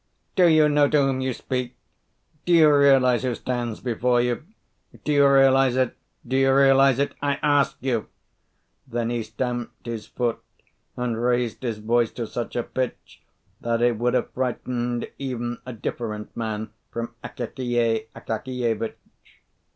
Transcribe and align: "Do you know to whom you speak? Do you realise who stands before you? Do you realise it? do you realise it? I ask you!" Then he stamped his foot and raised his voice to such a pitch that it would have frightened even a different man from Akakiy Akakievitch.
"Do 0.35 0.47
you 0.47 0.67
know 0.67 0.89
to 0.89 0.97
whom 0.97 1.21
you 1.21 1.31
speak? 1.31 1.75
Do 2.45 2.53
you 2.53 2.73
realise 2.75 3.21
who 3.21 3.35
stands 3.35 3.81
before 3.81 4.19
you? 4.19 4.43
Do 5.03 5.13
you 5.13 5.27
realise 5.29 5.75
it? 5.75 5.95
do 6.27 6.37
you 6.37 6.51
realise 6.55 6.97
it? 6.97 7.13
I 7.21 7.37
ask 7.43 7.77
you!" 7.81 8.07
Then 8.87 9.11
he 9.11 9.21
stamped 9.21 9.85
his 9.85 10.07
foot 10.07 10.39
and 10.97 11.21
raised 11.23 11.61
his 11.61 11.77
voice 11.77 12.09
to 12.13 12.25
such 12.25 12.55
a 12.55 12.63
pitch 12.63 13.21
that 13.61 13.83
it 13.83 13.99
would 13.99 14.15
have 14.15 14.33
frightened 14.33 15.07
even 15.19 15.59
a 15.67 15.73
different 15.73 16.35
man 16.35 16.71
from 16.89 17.13
Akakiy 17.23 18.07
Akakievitch. 18.15 18.97